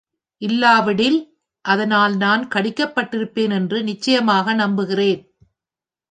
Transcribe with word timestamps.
இல்லாவிடில் 0.41 1.17
அதனால் 1.65 2.17
நான் 2.17 2.47
கடிக்கப்பட்டிருப்பேன் 2.47 3.53
என்று 3.53 3.83
நிச்சயமாய் 3.83 4.55
நம்புகிறேன். 4.55 5.21